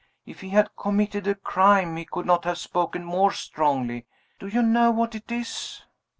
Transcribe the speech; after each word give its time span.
If 0.25 0.41
he 0.41 0.49
had 0.49 0.75
committed 0.75 1.27
a 1.27 1.35
crime 1.35 1.95
he 1.95 2.05
could 2.05 2.25
not 2.25 2.43
have 2.45 2.57
spoken 2.57 3.05
more 3.05 3.31
strongly. 3.31 4.07
Do 4.39 4.47
you 4.47 4.63
know 4.63 4.89
what 4.89 5.13
it 5.13 5.31
is?" 5.31 5.83